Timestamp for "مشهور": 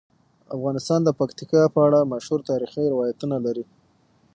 2.13-2.39